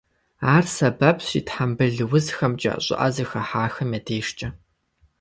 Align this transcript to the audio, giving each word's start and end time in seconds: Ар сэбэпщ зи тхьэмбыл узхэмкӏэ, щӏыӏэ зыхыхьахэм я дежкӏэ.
Ар 0.55 0.65
сэбэпщ 0.75 1.25
зи 1.31 1.41
тхьэмбыл 1.47 1.97
узхэмкӏэ, 2.17 2.73
щӏыӏэ 2.83 3.07
зыхыхьахэм 3.15 3.89
я 3.97 3.99
дежкӏэ. 4.05 4.49